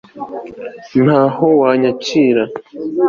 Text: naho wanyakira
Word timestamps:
naho 1.05 1.45
wanyakira 1.61 2.43